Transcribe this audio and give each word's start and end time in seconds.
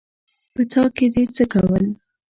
_په 0.53 0.61
څاه 0.71 0.87
کې 0.95 1.05
دې 1.13 1.23
څه 1.35 1.43
کول؟ 1.53 1.85